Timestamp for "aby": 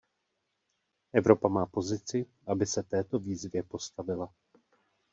2.47-2.65